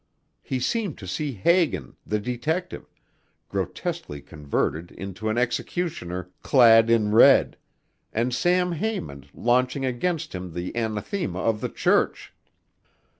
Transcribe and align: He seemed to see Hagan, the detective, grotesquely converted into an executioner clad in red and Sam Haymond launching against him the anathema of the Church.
He 0.41 0.59
seemed 0.59 0.97
to 0.97 1.05
see 1.07 1.31
Hagan, 1.33 1.95
the 2.07 2.19
detective, 2.19 2.87
grotesquely 3.49 4.19
converted 4.19 4.91
into 4.91 5.29
an 5.29 5.37
executioner 5.37 6.31
clad 6.41 6.89
in 6.89 7.11
red 7.11 7.55
and 8.11 8.33
Sam 8.33 8.71
Haymond 8.71 9.29
launching 9.31 9.85
against 9.85 10.33
him 10.33 10.53
the 10.53 10.75
anathema 10.75 11.37
of 11.41 11.61
the 11.61 11.69
Church. 11.69 12.33